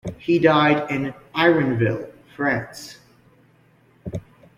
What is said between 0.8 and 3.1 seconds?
in Eyrenville, France.